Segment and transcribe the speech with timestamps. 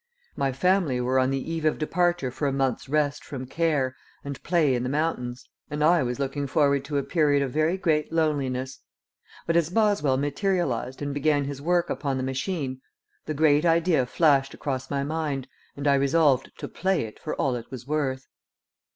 [0.35, 4.41] My family were on the eve of departure for a month's rest from care and
[4.41, 8.11] play in the mountains, and I was looking forward to a period of very great
[8.11, 8.79] loneliness.
[9.45, 12.81] But as Boswell materialized and began his work upon the machine,
[13.27, 17.53] the great idea flashed across my mind, and I resolved to "play it" for all
[17.55, 18.25] it was worth.